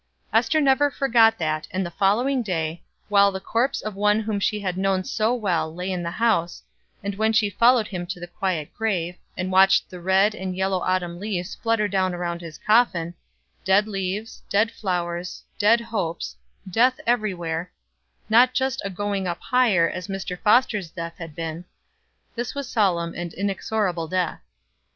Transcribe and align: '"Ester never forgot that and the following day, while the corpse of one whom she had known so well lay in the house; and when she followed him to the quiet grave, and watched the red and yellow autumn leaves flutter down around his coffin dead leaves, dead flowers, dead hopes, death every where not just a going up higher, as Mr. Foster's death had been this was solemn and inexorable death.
'"Ester 0.33 0.59
never 0.59 0.89
forgot 0.89 1.37
that 1.37 1.67
and 1.69 1.85
the 1.85 1.91
following 1.91 2.41
day, 2.41 2.81
while 3.07 3.31
the 3.31 3.39
corpse 3.39 3.81
of 3.83 3.93
one 3.93 4.19
whom 4.21 4.39
she 4.39 4.59
had 4.59 4.75
known 4.75 5.03
so 5.03 5.31
well 5.31 5.71
lay 5.71 5.91
in 5.91 6.01
the 6.01 6.09
house; 6.09 6.63
and 7.03 7.13
when 7.13 7.31
she 7.31 7.51
followed 7.51 7.87
him 7.87 8.07
to 8.07 8.19
the 8.19 8.25
quiet 8.25 8.73
grave, 8.73 9.15
and 9.37 9.51
watched 9.51 9.87
the 9.91 9.99
red 9.99 10.33
and 10.33 10.55
yellow 10.55 10.79
autumn 10.79 11.19
leaves 11.19 11.53
flutter 11.53 11.87
down 11.87 12.15
around 12.15 12.41
his 12.41 12.57
coffin 12.57 13.13
dead 13.63 13.87
leaves, 13.87 14.41
dead 14.49 14.71
flowers, 14.71 15.43
dead 15.59 15.79
hopes, 15.79 16.35
death 16.67 16.99
every 17.05 17.35
where 17.35 17.71
not 18.27 18.55
just 18.55 18.81
a 18.83 18.89
going 18.89 19.27
up 19.27 19.39
higher, 19.39 19.87
as 19.87 20.07
Mr. 20.07 20.35
Foster's 20.39 20.89
death 20.89 21.13
had 21.19 21.35
been 21.35 21.63
this 22.33 22.55
was 22.55 22.67
solemn 22.67 23.13
and 23.13 23.35
inexorable 23.35 24.07
death. 24.07 24.41